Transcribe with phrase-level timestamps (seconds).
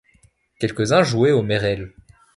[0.59, 1.93] Quelques-uns jouaient aux mérelles.